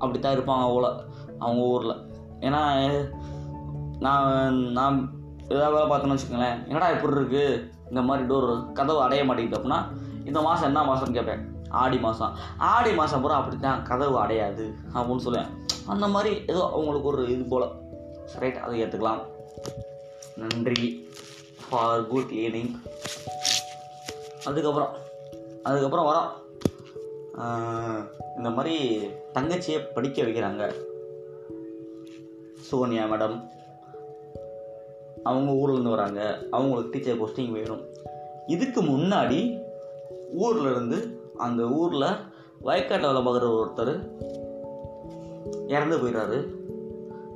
அப்படி 0.02 0.18
தான் 0.20 0.36
இருப்பாங்க 0.38 0.64
அவ்வளோ 0.70 0.92
அவங்க 1.44 1.62
ஊரில். 1.74 1.96
ஏன்னா 2.48 2.62
நான் 4.06 4.58
நான் 4.78 4.98
ஏதாவது 5.54 5.74
வேலை 5.76 5.88
பார்த்தேன்னு 5.90 6.16
வச்சுக்கோங்களேன். 6.16 6.60
என்னடா 6.70 6.88
இப்படி 6.96 7.18
இருக்குது 7.18 7.60
இந்த 7.90 8.02
மாதிரி 8.08 8.24
டோர் 8.30 8.50
கதவு 8.78 9.00
அடைய 9.06 9.24
மாட்டேங்குது 9.28 9.58
அப்படின்னா 9.60 9.82
இந்த 10.30 10.40
மாதம் 10.48 10.70
என்ன 10.70 10.84
மாதம்னு 10.90 11.18
கேட்பேன். 11.18 11.44
ஆடி 11.82 11.98
மாதம் 12.06 12.34
ஆடி 12.72 12.92
மாதம் 13.00 13.22
பூரா 13.24 13.40
அப்படி 13.42 13.58
தான் 13.66 13.84
கதவு 13.90 14.16
அடையாது 14.24 14.66
அப்படின்னு 14.96 15.26
சொல்லுவேன். 15.26 15.52
அந்த 15.94 16.06
மாதிரி 16.14 16.32
ஏதோ 16.52 16.62
அவங்களுக்கு 16.76 17.12
ஒரு 17.14 17.24
இது 17.34 17.44
போல். 17.54 17.68
ரைட் 18.42 18.62
அதை 18.66 18.76
ஏற்றுக்கலாம் 18.84 19.22
நன்றி 20.42 20.88
ஃபார் 21.66 22.06
குட் 22.12 22.34
ஈவினிங் 22.42 22.74
அதுக்கப்புறம் 24.50 24.92
அதுக்கப்புறம் 25.68 26.08
வரோம். 26.10 26.32
இந்த 28.38 28.50
மாதிரி 28.50 29.00
தங்கச்சியை 29.34 29.94
படிக்க 29.94 30.22
வைக்கிறாங்க. 30.22 30.74
சோனியா 32.60 33.06
மேடம் 33.06 33.48
அவங்க 35.24 35.52
ஊர்லேருந்து 35.52 35.90
வராங்க. 35.90 36.40
அவங்களுக்கு 36.52 36.92
டீச்சர் 36.92 37.20
போஸ்டிங் 37.20 37.52
வேணும். 37.52 37.82
இதுக்கு 38.48 38.82
முன்னாடி 38.82 39.64
ஊரில் 40.34 40.72
இருந்து 40.72 41.30
அந்த 41.38 41.64
ஊரில் 41.64 42.16
வயக்காட்டில் 42.64 43.14
வேலை 43.14 43.22
பார்க்குற 43.22 43.64
ஒருத்தர் 43.64 44.10
இறந்து 45.68 45.98
போயிடுறாரு. 45.98 46.48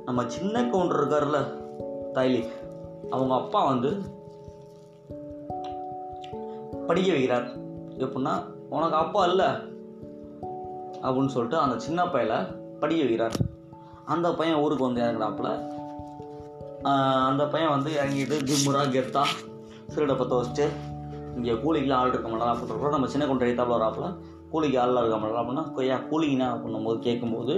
நம்ம 0.04 0.28
சின்ன 0.28 0.68
கவுண்டர் 0.68 1.08
இருக்கார்ல 1.08 1.36
தைலி 2.14 2.48
அவங்க 3.10 3.34
அப்பா 3.34 3.64
வந்து 3.64 3.96
படிக்க 6.86 7.12
வைக்கிறார். 7.12 7.48
எப்படின்னா 7.98 8.44
உனக்கு 8.70 8.96
அப்பா 8.96 9.24
இல்லை. 9.24 9.69
அப்படின்னு 11.04 11.32
சொல்லிட்டு 11.34 11.58
அந்த 11.64 11.76
சின்ன 11.86 12.00
பையனை 12.14 12.38
படிக்க 12.82 13.02
வைக்கிறார். 13.04 13.36
அந்த 14.14 14.28
பையன் 14.38 14.60
ஊருக்கு 14.62 14.86
வந்து 14.88 15.02
இறங்குறாப்புல. 15.04 15.50
அந்த 17.30 17.42
பையன் 17.52 17.74
வந்து 17.76 17.90
இறங்கிட்டு 18.00 18.36
திம்முரா 18.48 18.82
கெத்தா 18.94 19.24
சிறுடை 19.94 20.14
பற்ற 20.18 20.34
வச்சுட்டு 20.40 20.66
இங்கே 21.36 21.54
கூலிக்கெலாம் 21.62 22.00
ஆள் 22.02 22.12
இருக்க 22.12 22.28
மாட்டாங்க 22.30 22.52
அப்படின்னு 22.52 22.96
நம்ம 22.96 23.10
சின்ன 23.14 23.26
கொண்டு 23.26 23.46
எடுத்தாப்புல 23.46 23.78
வராப்புல. 23.78 24.08
கூலிக்கு 24.52 24.78
ஆளாக 24.82 25.02
இருக்க 25.02 25.18
மாட்டாங்க 25.18 25.42
அப்படின்னா 25.42 25.64
கொய்யா 25.76 25.96
கூலிங்கண்ணா 26.10 26.48
அப்படின்னும் 26.54 26.86
போது 26.88 26.98
கேட்கும்போது 27.06 27.54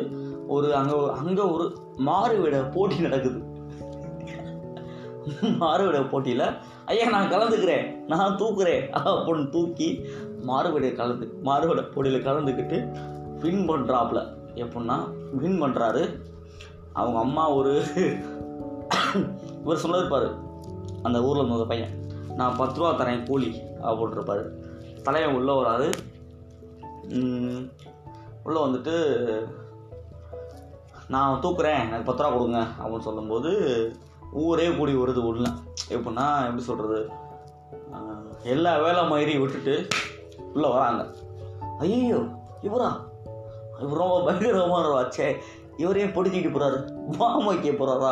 ஒரு 0.54 0.68
அங்கே 0.80 0.96
அங்கே 1.20 1.44
ஒரு 1.54 1.66
மாறுவிட 2.08 2.56
போட்டி 2.74 2.96
நடக்குது. 3.06 3.40
மாறுவிட 5.62 5.98
போட்டியில் 6.12 6.46
ஐயா 6.92 7.04
நான் 7.14 7.32
கலந்துக்கிறேன் 7.32 7.84
நான் 8.10 8.38
தூக்குறேன் 8.40 8.84
அப்படின்னு 9.00 9.44
தூக்கி 9.56 9.88
மாறுவிட 10.48 10.86
கலந்து 11.00 11.26
மாறுவிட 11.48 11.82
போட்டியில் 11.94 12.26
கலந்துக்கிட்டு 12.28 12.78
வின் 13.42 13.64
பண்ணுறாப்புல 13.70 14.20
எப்படின்னா 14.62 14.96
வின் 15.42 15.60
பண்ணுறாரு 15.62 16.02
அவங்க 17.00 17.18
அம்மா 17.26 17.44
ஒரு 17.58 17.72
இவர் 19.62 19.82
சொல்லியிருப்பார் 19.84 20.28
அந்த 21.06 21.18
ஊரில் 21.26 21.40
இருந்த 21.40 21.58
ஒரு 21.58 21.66
பையன். 21.72 21.92
நான் 22.38 22.58
பத்து 22.60 22.78
ரூபா 22.80 22.90
தரேன் 23.00 23.24
கூலி 23.28 23.50
அப்படின்ட்டுருப்பாரு 23.88 24.44
தலைவன் 25.06 25.36
உள்ளே 25.38 25.54
வராது 25.60 25.86
உள்ளே 28.46 28.60
வந்துட்டு 28.66 28.94
நான் 31.14 31.40
தூக்குறேன் 31.42 31.80
எனக்கு 31.86 32.08
பத்து 32.08 32.22
ரூபா 32.22 32.34
கொடுங்க 32.34 32.60
அப்படின்னு 32.78 33.06
சொல்லும்போது 33.08 33.50
ஊரே 34.42 34.66
கூடி 34.76 34.92
வருது 35.00 35.22
உள்ள. 35.30 35.46
எப்படின்னா 35.94 36.26
எப்படி 36.46 36.64
சொல்கிறது 36.68 37.00
எல்லா 38.54 38.72
வேலை 38.84 39.02
மாதிரி 39.12 39.32
விட்டுட்டு 39.38 39.74
உள்ளே 40.54 40.68
வராங்க. 40.76 41.02
ஐயோ 41.78 42.20
இவரா? 42.68 42.90
ரொம்ப 44.00 44.16
பயங்கரமான 44.26 44.86
வச்சே 44.98 45.26
இவரையும் 45.82 46.14
பிடிச்சிட்டு 46.16 46.50
போகிறாரு 46.54 46.78
பாம் 47.18 47.46
வைக்க 47.48 47.70
போகிறாரா 47.70 48.10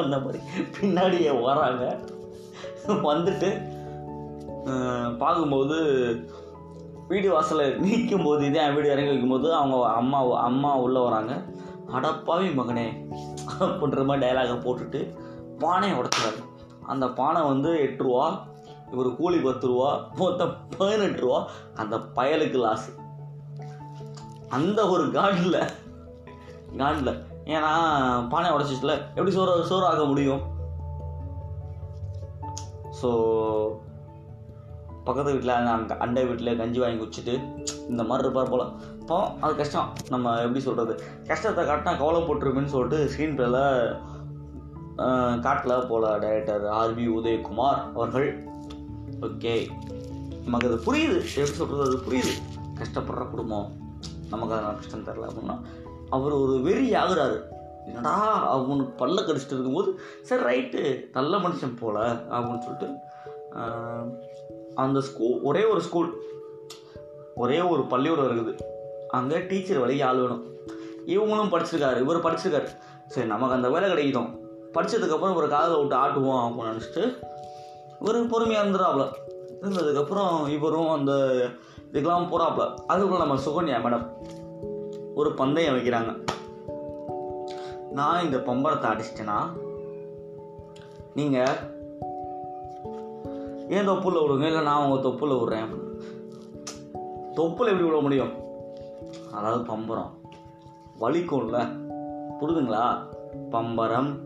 அந்த 0.00 0.16
மாதிரி. 0.24 0.40
பின்னாடியே 0.76 1.32
வராங்க. 1.42 1.84
வந்துட்டு 3.10 3.50
பார்க்கும்போது 5.22 5.76
வீடு 7.08 7.28
வாசலில் 7.32 7.78
நிற்கும் 7.84 8.24
போது 8.24 8.42
இதே 8.46 8.64
வீடு 8.70 8.92
இறங்கி 8.92 9.12
வைக்கும்போது 9.12 9.48
அவங்க 9.58 9.76
அம்மா 10.00 10.18
அம்மா 10.48 10.70
உள்ளே 10.84 11.00
வராங்க. 11.06 11.34
அடப்பாவே 11.96 12.48
மகனே 12.58 12.86
அப்படின்ற 13.58 14.02
மாதிரி 14.08 14.24
டைலாகை 14.24 14.56
போட்டுட்டு 14.64 15.00
பானையை 15.62 15.94
உடச்சுறாரு 15.98 16.40
அந்த 16.92 17.04
பானை 17.20 17.40
வந்து 17.42 17.70
எட்டு 17.86 18.02
ரூபா 18.04 18.26
இவர் 18.92 19.08
கூலி 19.16 19.38
பத்து 19.46 19.66
ரூபா 19.70 19.88
மொத்தம் 20.18 20.52
பதினெட்டு 20.76 21.20
ரூபா. 21.24 21.40
அந்த 21.76 21.96
பயலுக்கு 22.16 22.58
லாஸ் 22.66 22.86
அந்த 24.56 24.80
ஒரு 24.94 25.04
காண்டில் 25.16 25.58
காண்டில் 26.80 27.12
ஏன்னா 27.54 27.72
பானை 28.32 28.48
உடச்சிட்டுல 28.54 28.94
எப்படி 29.16 29.32
சோறு 29.36 29.52
சோறு 29.70 29.86
ஆக 29.90 30.04
முடியும்? 30.04 30.42
ஸோ 33.00 33.08
பக்கத்து 35.06 35.32
வீட்டில் 35.34 35.54
அங்கே 35.56 35.96
அண்டை 36.04 36.22
வீட்டில் 36.26 36.58
கஞ்சி 36.58 36.80
வாங்கி 36.80 36.98
குடிச்சிட்டு 37.02 37.34
இந்த 37.88 38.02
மாதிரி 38.08 38.24
இருப்பார் 38.26 38.52
போல். 38.52 38.64
அப்போ 39.00 39.18
அது 39.40 39.52
கஷ்டம். 39.60 39.90
நம்ம 40.14 40.34
எப்படி 40.40 40.62
சொல்கிறது 40.66 40.94
கஷ்டத்தை 41.30 41.62
காட்டினா 41.64 41.92
கவலை 42.00 42.20
கவலைப்பட்டுருமேன்னு 42.20 42.74
சொல்லிட்டு 42.74 42.98
ஸ்க்ரீன் 43.12 43.36
பிளேல 43.38 43.60
காட்டல 45.46 45.74
போல 45.88 46.04
டைரக்டர் 46.24 46.64
ஆர்பி 46.80 47.06
உதயகுமார் 47.18 47.80
அவர்கள். 47.94 48.28
ஓகே 49.26 49.54
நமக்கு 50.44 50.68
அது 50.70 50.78
புரியுது. 50.88 51.18
எப்படி 51.38 51.58
சொல்கிறது 51.60 51.86
அது 51.88 51.98
புரியுது. 52.06 52.34
கஷ்டப்படுற 52.80 53.24
குடும்பம். 53.30 53.68
நமக்கு 54.32 54.54
அதனால் 54.54 54.78
கஷ்டம் 54.78 55.06
தரல 55.06 55.28
அப்படின்னா 55.30 55.56
அவர் 56.16 56.34
ஒரு 56.42 56.54
வெறி 56.66 56.88
ஆகுறாரு. 57.02 57.38
என்னடா 57.88 58.14
அவனுக்கு 58.54 58.94
பல்ல 59.02 59.18
கடிச்சிட்டு 59.26 59.54
இருக்கும்போது 59.56 59.90
சரி 60.28 60.42
ரைட்டு 60.48 60.80
நல்ல 61.12 61.36
மனுஷன் 61.44 61.78
போல 61.82 61.98
அப்படின்னு 62.34 62.64
சொல்லிட்டு 62.66 62.88
அந்த 64.84 64.98
ஸ்கூல் 65.08 65.38
ஒரே 65.50 65.62
ஒரு 65.72 65.80
ஸ்கூல் 65.86 66.10
ஒரே 67.42 67.58
ஒரு 67.72 67.82
பள்ளியோடு 67.92 68.26
இருக்குது. 68.28 68.52
அங்கே 69.18 69.38
டீச்சர் 69.50 69.80
வேலைக்கு 69.82 70.04
ஆள் 70.08 70.20
வேணும். 70.22 70.44
இவங்களும் 71.14 71.52
படிச்சிருக்காரு 71.52 71.98
இவர் 72.04 72.24
படிச்சிருக்காரு. 72.26 72.68
சரி 73.12 73.28
நமக்கு 73.32 73.56
அந்த 73.58 73.68
வேலை 73.74 73.86
கிடைக்கிட்டோம். 73.90 74.30
படித்ததுக்கப்புறம் 74.74 75.34
இவர் 75.34 75.54
காதில் 75.54 75.78
விட்டு 75.80 75.96
ஆட்டுவோம் 75.96 76.42
அப்படின்னு 76.46 76.72
நினச்சிட்டு 76.72 77.04
இவர் 78.00 78.18
பொறுமையாக 78.32 78.64
இருந்துடாப்புல 78.64 79.04
இருந்ததுக்கப்புறம் 79.60 80.34
இவரும் 80.56 80.90
அந்த 80.96 81.12
இதுக்கெல்லாம் 81.92 82.30
போகிறாப்புல 82.30 82.74
அதுக்குள்ள 82.88 83.16
நம்ம 83.16 83.34
சுகன்யா 83.34 83.76
மேடம் 83.80 84.06
ஒரு 85.14 85.34
பந்தயம் 85.34 85.74
வைக்கிறாங்க. 85.74 86.26
நான் 87.92 88.24
இந்த 88.24 88.36
பம்பரத்தை 88.36 88.90
அடிச்சிட்டேன்னா 88.94 89.38
நீங்கள் 91.14 91.46
ஏன் 93.68 93.88
தொப்புள்ள 93.88 94.26
விடுங்க? 94.26 94.46
இல்லை 94.46 94.62
நான் 94.62 94.90
உங்கள் 94.90 95.12
தொப்புள்ள 95.12 95.32
விடுறேன். 95.32 95.64
அப்படின்னு. 95.64 96.00
தொப்புல 97.34 97.58
எப்படி 97.58 97.82
விட 97.82 98.00
முடியும்? 98.00 98.32
அதாவது 99.32 99.64
பம்பரம். 99.64 100.10
வலிக்கும்ல. 101.00 101.78
புரிதுங்களா? 102.40 102.98
பம்பரம் 103.50 104.18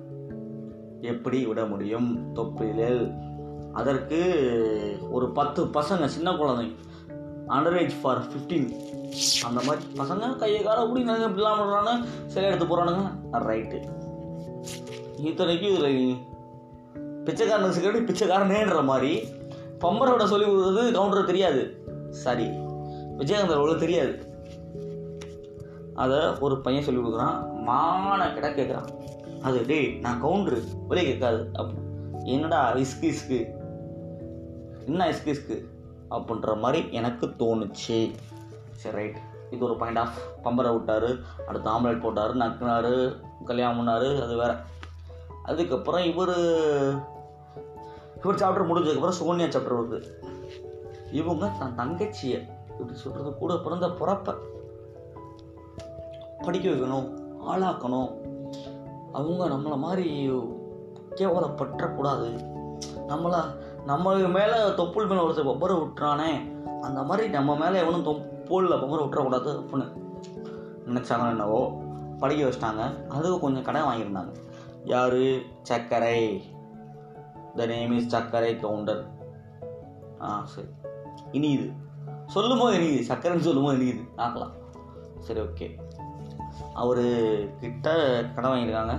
எப்படி 1.00 1.46
விட 1.46 1.64
முடியும் 1.64 2.34
தொப்பிலில் 2.34 3.12
அதற்கு 3.72 4.34
ஒரு 5.10 5.30
பத்து 5.30 5.64
பசங்க 5.64 6.04
சின்ன 6.04 6.32
குழந்தைங்க. 6.32 6.76
அண்டர் 7.52 7.80
ஏஜ் 7.80 8.00
ஃபார் 8.00 8.22
ஃபிஃப்டீன் 8.22 8.68
அந்த 9.44 9.60
மாதிரி 9.66 9.84
பசங்க 9.98 10.36
கையை 10.36 10.62
காலை 10.62 10.82
அப்படி 10.82 11.04
இப்படிலாம் 11.04 11.60
பண்ணுறாங்க 11.60 12.04
சில 12.26 12.46
எடுத்து 12.46 12.66
போகிறானுங்க 12.66 13.10
ரைட்டு 13.32 13.78
இத்தனைக்கும் 15.16 15.74
இதில் 15.74 16.16
பிச்சைக்காரனுக்கு 17.24 17.72
செக்யூரிட்டி 17.72 18.12
பிச்சைக்காரனேன்ற 18.12 18.84
மாதிரி 18.84 19.22
பம்பரோட 19.80 20.24
சொல்லி 20.24 20.46
கொடுக்குறது 20.46 20.92
கவுண்டர் 20.92 21.24
தெரியாது. 21.24 21.84
சாரி. 22.10 22.46
விஜயகாந்தர் 23.18 23.58
அவ்வளோ 23.58 23.76
தெரியாது. 23.76 24.12
அதை 25.94 26.18
ஒரு 26.40 26.60
பையன் 26.60 26.82
சொல்லி 26.82 27.00
கொடுக்குறான். 27.00 27.52
மான 27.52 28.32
கிட 28.32 28.50
கேட்குறான். 28.50 28.88
அது 29.42 29.66
டேய் 29.66 29.98
நான் 30.00 30.24
கவுண்டரு 30.24 30.62
வெளியே 30.88 31.10
கேட்காது. 31.10 31.48
அப்போ 31.52 31.74
என்னடா 32.24 32.74
இஸ்கு 32.74 33.12
இஸ்கு 33.12 33.50
என்ன 34.86 35.10
இஸ்கு 35.10 35.26
இஸ்கு 35.26 35.56
அப்படின்ற 36.12 36.58
மாதிரி 36.58 36.92
எனக்கு 36.92 37.26
தோணுச்சு. 37.26 38.14
சரி 38.72 38.96
ரைட் 38.96 39.16
இது 39.50 39.64
ஒரு 39.64 39.76
பாயிண்ட் 39.76 39.98
ஆஃப் 39.98 40.18
பம்பரை 40.44 40.72
விட்டார் 40.72 41.16
அடுத்து 41.46 41.70
ஆம்லெட் 41.70 42.00
போட்டார் 42.00 42.36
நக்குனாரு 42.36 43.20
கல்யாணம் 43.44 43.78
பண்ணார் 43.78 44.22
அது 44.22 44.36
வேற. 44.36 44.56
அதுக்கப்புறம் 45.44 46.04
இவர் 46.04 46.36
இவர் 48.22 48.34
சாப்டர் 48.34 48.68
முடிஞ்சதுக்கப்புறம் 48.68 49.08
சோனியா 49.08 49.46
சாப்டர் 49.46 49.78
வருது. 49.80 50.02
இவங்க 51.12 51.50
தன் 51.58 51.78
தங்கச்சியை 51.78 52.48
இப்படி 52.70 52.94
சொல்கிறது 52.94 53.38
கூட 53.38 53.56
பிறந்த 53.56 53.86
பிறப்ப 53.86 54.34
படிக்க 56.42 56.70
வைக்கணும் 56.70 57.08
ஆளாக்கணும். 57.48 58.10
அவங்க 59.12 59.48
நம்மளை 59.48 59.76
மாதிரி 59.76 60.30
கேவலப்பற்றக்கூடாது. 61.14 62.50
நம்மளை 63.08 63.61
நம்ம 63.84 64.14
மேலே 64.14 64.56
தொப்புள் 64.56 65.08
மேலே 65.08 65.22
ஒருத்தர் 65.22 65.46
பம்பரை 65.46 65.74
விட்டுறானே. 65.74 66.60
அந்த 66.80 67.02
மாதிரி 67.02 67.28
நம்ம 67.28 67.56
மேலே 67.56 67.78
எவனும் 67.78 68.06
தொப்புளில் 68.06 68.74
பம்பரை 68.74 69.02
விட்டுறக்கூடாது 69.02 69.62
அப்படின்னு 69.62 69.92
நினச்சாங்க 70.86 71.28
என்னவோ 71.28 71.82
படிக்க 72.18 72.44
வச்சிட்டாங்க. 72.44 73.06
அதுக்கு 73.06 73.40
கொஞ்சம் 73.40 73.62
கடன் 73.62 73.82
வாங்கியிருந்தாங்க. 73.82 74.34
யார்? 74.84 75.14
Sakkarai. 75.62 76.42
The 77.56 77.66
name 77.66 77.92
is 77.92 78.08
Sakkarai 78.08 78.60
Gounder 78.60 79.06
ஆ 80.20 80.44
சரி. 80.44 80.68
இனியுது. 81.32 81.72
சொல்லும்போது 82.26 82.78
இனியுது. 82.78 83.10
சர்க்கரைன்னு 83.10 83.38
சொல்லும்போது 83.38 83.78
இனியுது. 83.78 84.08
ஆக்கலாம் 84.16 84.52
சரி 85.18 85.40
ஓகே. 85.40 85.78
அவர் 86.74 87.02
கிட்ட 87.60 87.94
கடன் 88.34 88.50
வாங்கியிருக்காங்க. 88.50 88.98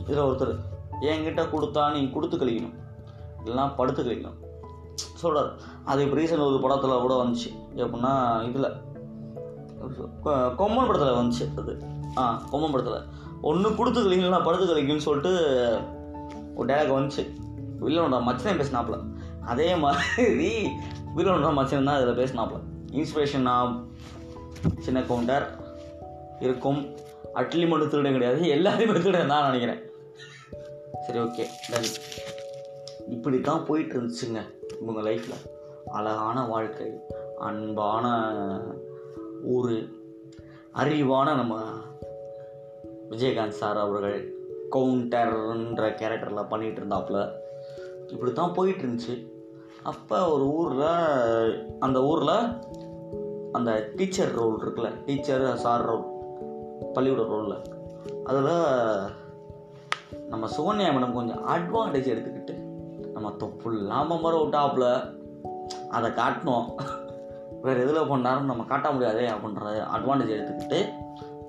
இதில் 0.00 0.20
ஒருத்தர் 0.20 0.56
என்கிட்ட 1.00 1.42
கொடுத்தா 1.48 1.92
நீ 1.92 2.10
கொடுத்து 2.10 2.36
கழிக்கணும் 2.36 2.82
இல்லைன்னா 3.44 3.74
படுத்து 3.76 4.02
கழிக்கணும் 4.02 4.38
சொல்கிறார் 4.96 5.52
அது 5.84 6.02
இப்போ 6.04 6.16
ரீசெண்ட் 6.20 6.46
ஒரு 6.46 6.58
படத்தில் 6.62 7.02
கூட 7.04 7.14
வந்துச்சு. 7.22 7.48
எப்படின்னா 7.76 8.12
இதில் 8.48 8.72
கொம்மன் 10.58 10.86
படத்தில் 10.86 11.18
வந்துச்சு 11.18 11.60
அது. 11.60 11.72
ஆ 12.16 12.42
கொம்மன் 12.52 12.72
படத்தில். 12.72 13.06
ஒன்று 13.42 13.74
கொடுத்து 13.74 14.00
கழிக்கணும் 14.02 14.44
படுத்து 14.44 14.66
கழிக்கணும்னு 14.66 15.06
சொல்லிட்டு 15.06 15.32
ஒரு 16.56 16.74
டேலாக் 16.74 16.94
வந்துச்சு. 16.96 17.22
வில்லனோட 17.80 18.18
மச்சனையும் 18.28 18.60
பேசினாப்புல. 18.60 18.98
அதே 19.52 19.74
மாதிரி 19.76 20.66
வில்லனோட 21.16 21.50
மச்சன் 21.58 21.84
தான் 21.84 22.00
இதில் 22.02 22.20
பேசினாப்புல. 22.20 22.60
இன்ஸ்பிரேஷன் 22.92 23.86
சின்ன 24.78 25.02
கவுண்டர் 25.02 25.46
இருக்கும். 26.40 26.80
அட்லி 27.34 27.68
மட்டும் 27.68 27.90
திருடம் 27.90 28.16
கிடையாது. 28.16 28.40
எல்லாரையுமே 28.56 28.98
திருட 28.98 29.24
நான் 29.24 29.50
நினைக்கிறேன். 29.50 29.82
சரி 31.06 31.18
ஓகே 31.18 31.44
டன் 31.70 31.90
இப்படி 33.10 33.40
தான் 33.40 33.64
போயிட்டு 33.64 33.94
இருந்துச்சுங்க 33.94 34.40
இவங்க 34.80 35.00
லைஃப்பில் 35.10 35.44
அழகான 35.90 36.46
வாழ்க்கை 36.46 37.00
அன்பான 37.38 38.06
ஊர் 39.42 39.74
அறிவான 40.74 41.34
நம்ம 41.34 41.56
விஜயகாந்த் 43.10 43.48
சார் 43.48 43.78
அவர்கள் 43.78 44.32
கவுண்டர்ன்ற 44.70 45.88
கேரக்டரில் 45.94 46.50
பண்ணிகிட்டு 46.50 46.80
இருந்தாப்புல 46.80 47.30
இப்படி 48.08 48.32
தான் 48.32 48.52
போயிட்டு 48.52 48.82
இருந்துச்சு 48.82 49.28
அப்போ 49.82 50.30
ஒரு 50.30 50.44
ஊரில் 50.54 51.78
அந்த 51.78 52.02
ஊரில் 52.02 52.36
அந்த 53.52 53.92
டீச்சர் 53.96 54.34
ரோல் 54.34 54.60
இருக்குல்ல 54.62 55.04
டீச்சர் 55.04 55.56
சார் 55.56 55.84
ரோல் 55.84 56.04
பள்ளியோட 56.94 57.26
ரோலில் 57.28 57.62
அதில் 58.24 58.52
நம்ம 60.28 60.46
சுகன்யா 60.46 60.90
மேடம் 60.92 61.12
கொஞ்சம் 61.12 61.46
அட்வான்டேஜ் 61.46 62.12
எடுத்துக்கிட்டு 62.12 62.63
நம்ம 63.24 63.38
தொப்பு 63.38 63.76
இல்லாமல் 63.76 64.20
மாதிரி 64.20 64.42
விட்டாப்புல 64.42 65.16
அதை 65.90 66.10
காட்டினோம். 66.10 66.64
வேறு 67.62 67.82
எதில் 67.82 68.08
பண்ணாலும் 68.08 68.44
நம்ம 68.44 68.64
காட்ட 68.64 68.90
முடியாதே 68.90 69.28
அப்படின்ற 69.28 69.68
அட்வான்டேஜ் 69.94 70.34
எடுத்துக்கிட்டு 70.34 70.92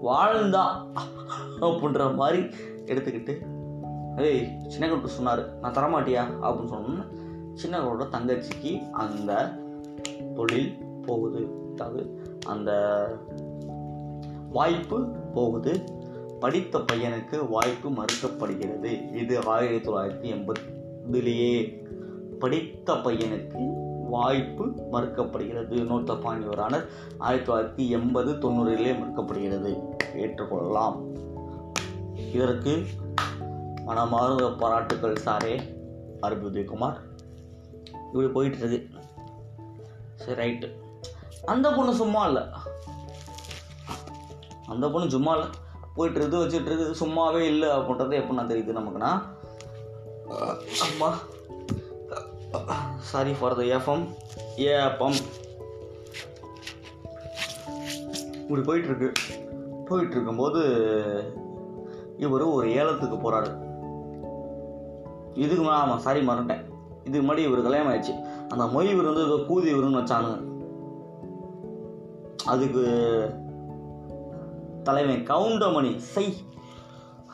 வாழ்ந்தா 0.04 0.64
அப்படின்ற 1.62 2.16
மாதிரி 2.16 2.42
எடுத்துக்கிட்டு 2.86 3.34
ஏய் 4.18 4.58
சின்ன 4.68 4.86
கவுண்டர் 4.86 5.10
சொன்னார் 5.10 5.60
நான் 5.60 5.74
தரமாட்டியா? 5.74 6.24
அப்படின்னு 6.42 6.74
சொன்னோன்னா 6.74 7.06
சின்ன 7.54 7.80
கவுண்டரோட 7.80 8.08
தங்கச்சிக்கு 8.12 8.92
அந்த 8.92 9.52
தொழில் 10.36 10.78
போகுது 11.06 11.48
அதாவது 11.74 12.34
அந்த 12.48 12.72
வாய்ப்பு 14.50 15.08
போகுது. 15.34 15.84
படித்த 16.40 16.80
பையனுக்கு 16.80 17.50
வாய்ப்பு 17.50 17.90
மறுக்கப்படுகிறது. 17.90 19.16
இது 19.16 19.40
ஆயிரத்தி 19.46 19.92
தொள்ளாயிரத்தி 19.92 20.74
எண்பதுலேயே 21.06 21.84
படித்த 22.40 22.94
பையனுக்கு 22.94 23.84
வாய்ப்பு 24.10 24.66
மறுக்கப்படுகிறது. 24.92 25.88
நோட் 25.90 26.04
த 26.04 26.16
பாயிண்ட் 26.16 26.54
ஆனர் 26.54 26.88
ஆயிரத்தி 27.18 27.52
தொள்ளாயிரத்தி 27.52 27.90
எண்பது 27.90 28.34
தொண்ணூறிலே 28.34 28.96
மறுக்கப்படுகிறது. 29.00 29.84
ஏற்றுக்கொள்ளலாம். 30.16 31.04
இதற்கு 32.34 32.86
மனமார்ந்த 33.86 34.52
பாராட்டுக்கள் 34.52 35.22
சாரே. 35.26 35.60
ஆர்பி 36.22 36.46
உதயகுமார் 36.46 36.98
இப்படி 38.14 38.28
போயிட்டுருது 38.28 38.90
சரி 40.16 40.52
ரைட்டு. 40.52 40.72
அந்த 41.46 41.72
பொண்ணு 41.72 41.94
சும்மா 41.94 42.26
இல்லை. 42.26 42.44
அந்த 44.68 44.90
பொண்ணு 44.90 45.10
சும்மா 45.10 45.34
இல்லை. 45.34 45.48
போயிட்டுருது 45.98 46.00
இருக்குது 46.00 46.46
வச்சுட்டு 46.46 46.68
இருக்குது 46.68 46.94
சும்மாவே 47.00 47.40
இல்லை 47.40 47.70
அப்படின்றது 47.70 48.18
எப்படின்னா 48.22 48.48
தெரியுது 48.48 48.78
நமக்குன்னா 48.78 49.22
அம்மா. 50.82 51.18
சாரி 53.00 53.32
ஃபார் 53.34 53.56
த 53.56 53.62
எஃப்எம் 53.62 54.06
ஏப்பம் 54.58 55.16
இப்படி 58.34 58.62
போயிட்டுருக்கு. 58.62 59.12
போயிட்டு 59.86 60.12
இருக்கும்போது 60.12 60.62
இவர் 62.18 62.42
ஒரு 62.42 62.72
ஏலத்துக்கு 62.72 63.18
போகிறாரு 63.18 63.64
இதுக்கு 65.34 65.64
மேலே 65.64 65.76
ஆமாம் 65.76 66.00
சாரி 66.00 66.28
மறந்துட்டேன். 66.28 66.66
இதுக்கு 67.04 67.34
முன்னாடி 67.34 67.38
இவர் 67.38 67.62
கல்யாணம் 67.62 67.94
ஆயிடுச்சு. 67.94 68.22
அந்த 68.50 68.64
மொய் 68.64 68.90
இவர் 68.90 69.06
வந்து 69.06 69.26
ஏதோ 69.26 69.34
கூதி 69.34 69.74
இவருன்னு 69.74 70.02
வச்சானுங்க 70.02 70.44
அதுக்கு 72.46 72.84
தலைவன் 74.84 75.28
கவுண்டமணி. 75.28 75.98
சை. 75.98 76.45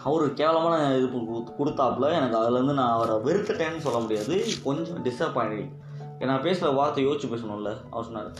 அவர் 0.04 0.34
கேவலமான 0.40 0.98
இது 0.98 1.08
கொடுத்தாப்புல 1.60 2.12
எனக்கு 2.18 2.38
அதுலேருந்து 2.42 2.76
நான் 2.80 2.96
அவரை 2.96 3.16
வெறுத்துட்டேன்னு 3.28 3.86
சொல்ல 3.86 4.00
முடியாது. 4.00 4.36
கொஞ்சம் 4.64 5.04
டிசப்பாயிண்டிங் 5.08 5.72
நான் 6.30 6.46
பேசுகிற 6.46 6.72
வார்த்தை 6.78 7.06
யோசிச்சு 7.08 7.30
பேசணும்ல 7.34 7.72
அவர் 7.92 8.08
சொன்னார். 8.08 8.32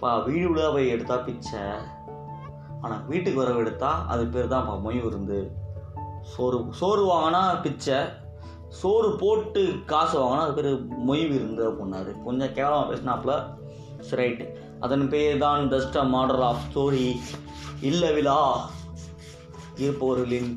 பா 0.00 0.16
வீடு 0.26 0.48
விட 0.48 0.70
போய் 0.72 0.88
எடுத்தா 0.88 1.16
பிச்சை. 1.16 1.62
ஆனால் 2.80 3.04
வீட்டுக்கு 3.06 3.40
வரவு 3.42 3.60
எடுத்தா 3.60 4.06
அது 4.08 4.26
பேர் 4.26 4.52
தான் 4.52 4.66
பா 4.66 4.74
மொய் 4.86 5.00
விருந்து. 5.04 5.52
சோறு 6.32 6.64
சோறு 6.80 7.02
வாங்கினா 7.12 7.62
பிச்சை. 7.62 7.98
சோறு 8.68 9.16
போட்டு 9.22 9.62
காசு 9.86 10.16
வாங்கினா 10.20 10.44
அது 10.46 10.54
பேர் 10.54 10.70
மொய் 11.08 11.24
விருந்து 11.32 11.62
அப்படின்னாரு. 11.70 12.22
கொஞ்சம் 12.22 12.52
கேவலமாக 12.52 12.90
பேசினாப்புல. 12.92 13.34
சரி 14.08 14.22
ரைட்டு 14.22 14.46
அதன் 14.80 15.08
பேர் 15.08 15.38
தான் 15.38 15.68
பெஸ்ட் 15.68 15.98
மாடல் 16.14 16.42
ஆஃப் 16.50 16.64
ஸ்டோரி 16.68 17.06
இல்லை 17.80 18.12
விழா 18.12 18.38
இருப்பவர்களின் 19.76 20.50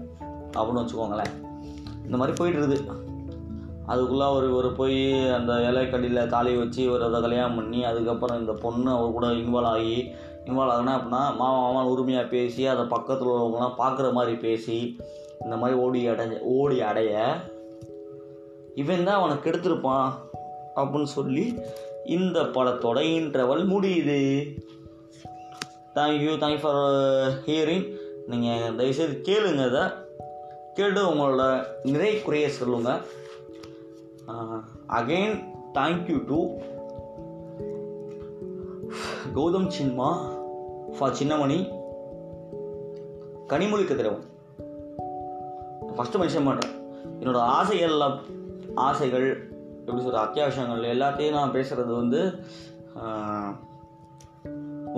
அப்படின்னு 0.58 0.84
வச்சுக்கோங்களேன். 0.84 1.34
இந்த 2.06 2.18
மாதிரி 2.18 2.38
போயிட்டு 2.38 2.62
இருக்குது 2.62 3.06
அதுக்குள்ளே 3.86 4.24
அவர் 4.24 4.46
இவர் 4.50 4.76
போய் 4.76 5.30
அந்த 5.30 5.54
இலைக்கடியில் 5.54 6.28
தாலி 6.28 6.56
வச்சு 6.56 6.92
ஒரு 6.92 7.04
அதை 7.04 7.22
கல்யாணம் 7.22 7.56
பண்ணி 7.56 7.86
அதுக்கப்புறம் 7.86 8.40
இந்த 8.40 8.54
பொண்ணு 8.54 8.92
அவர் 8.92 9.12
கூட 9.12 9.28
இன்வால்வ் 9.28 9.72
ஆகி 9.74 10.12
இன்வால்வ் 10.46 10.74
ஆகுனா 10.76 10.94
அப்படின்னா 10.98 11.22
மாமா 11.42 11.60
மாமா 11.60 11.86
உரிமையாக 11.86 12.28
பேசி 12.28 12.68
அதை 12.68 12.86
பக்கத்தில் 12.86 13.28
உள்ளவங்களாம் 13.28 13.78
பார்க்குற 13.78 14.12
மாதிரி 14.12 14.36
பேசி 14.36 14.96
இந்த 15.44 15.56
மாதிரி 15.56 15.80
ஓடி 15.80 16.08
அடைய 16.08 16.40
ஓடி 16.42 16.82
அடைய 16.82 17.36
இவன் 18.76 19.04
தான் 19.04 19.20
அவனை 19.20 19.36
கெடுத்திருப்பான் 19.36 20.10
அப்படின்னு 20.76 21.12
சொல்லி 21.18 21.46
இந்த 22.06 22.42
படத்தோட 22.42 23.00
இன்டர்வல் 23.18 23.64
முடியுது. 23.74 24.20
தேங்க்யூ 25.96 26.34
தேங்க்யூ 26.42 26.60
ஃபார் 26.60 26.82
ஹியரிங் 27.46 27.88
நீங்கள் 28.28 28.76
தயவுசெய்து 28.76 29.22
கேளுங்க 29.24 29.68
இதை. 29.68 29.82
கேட்டு 30.78 31.02
உங்களோட 31.12 31.44
நிறை 31.84 32.10
குறைய 32.22 32.50
சொல்லுங்கள் 32.50 33.00
again 34.98 35.38
thank you 35.74 36.18
to 36.30 36.40
Gautham 39.38 39.70
cinema 39.78 40.10
for 40.98 41.16
Chinnamani 41.20 41.58
Kanimozhi 43.52 43.86
Kathiravan. 43.86 44.26
First 45.96 46.22
mention 46.22 46.48
பண்ணுறேன் 46.50 46.76
என்னோட 47.20 47.42
ஆசைகள் 47.58 47.98
ஆசைகள் 48.88 49.28
எப்படி 49.88 50.04
சொல்கிற 50.04 50.24
அத்தியாவசியங்கள் 50.26 50.94
எல்லாத்தையும் 50.94 51.38
நான் 51.40 51.56
பேசுகிறது 51.58 51.94
வந்து 52.02 52.22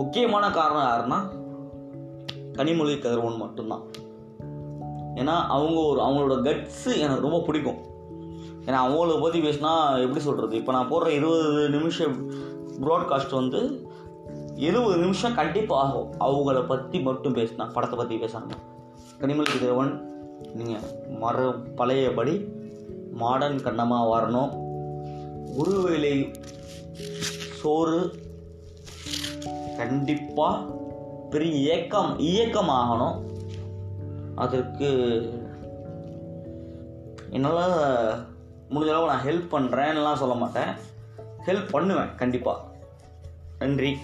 முக்கியமான 0.01 0.51
காரணம் 0.59 0.89
யாருன்னா 0.89 1.21
கனிமொழி 2.59 2.95
கதிரவன் 2.99 3.41
மட்டும்தான். 3.45 3.87
ஏன்னா 5.15 5.35
அவங்க 5.47 5.79
ஒரு 5.81 6.01
அவங்களோட 6.01 6.37
கட்ஸு 6.41 6.97
எனக்கு 6.97 7.21
ரொம்ப 7.21 7.39
பிடிக்கும். 7.39 7.79
ஏன்னா 8.65 8.79
அவங்கள 8.85 9.21
பற்றி 9.21 9.39
பேசினா 9.41 10.01
எப்படி 10.01 10.19
சொல்கிறது 10.19 10.55
இப்போ 10.55 10.71
நான் 10.71 10.91
போடுற 10.91 11.07
இருபது 11.07 11.69
நிமிஷம் 11.69 12.31
ப்ராட்காஸ்ட் 12.81 13.31
வந்து 13.31 13.87
இருபது 14.55 14.97
நிமிஷம் 14.97 15.35
கண்டிப்பாக 15.35 15.87
ஆகும். 15.87 16.11
அவங்கள 16.19 16.67
பற்றி 16.67 16.99
மட்டும் 16.99 17.35
பேசினா 17.35 17.73
படத்தை 17.73 17.97
பற்றி 17.97 18.17
பேசாமல் 18.17 18.63
கனிமொழி 19.19 19.59
தேவன் 19.59 20.07
நீங்கள் 20.53 20.81
மறு 21.19 21.53
பழையபடி 21.53 22.47
மாடர்ன் 23.11 23.63
கண்ணமாக 23.63 24.09
வரணும். 24.15 24.51
ஒருவேளை 25.57 26.31
சோறு 27.61 28.15
கண்டிப்பாக 29.77 30.77
பெரிய 31.29 31.55
இயக்கம் 31.55 32.19
இயக்கம் 32.19 32.69
ஆகணும் 32.69 33.28
அதற்கு 34.39 34.87
என்னால் 37.29 37.73
முடிஞ்ச 38.69 38.89
அளவு 38.89 39.05
நான் 39.05 39.25
ஹெல்ப் 39.25 39.55
பண்ணுறேன்லாம் 39.55 40.21
சொல்ல 40.21 40.33
மாட்டேன். 40.33 40.71
ஹெல்ப் 41.45 41.69
பண்ணுவேன் 41.69 42.15
கண்டிப்பாக 42.15 42.61
நன்றி. 43.59 43.97